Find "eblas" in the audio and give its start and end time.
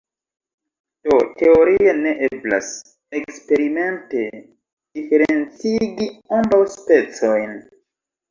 2.27-2.71